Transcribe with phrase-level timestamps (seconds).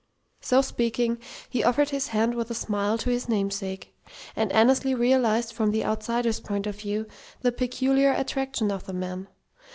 [0.39, 3.95] So speaking, he offered his hand with a smile to his "namesake";
[4.35, 7.05] and Annesley realized from the outsider's point of view
[7.41, 9.27] the peculiar attraction of the man.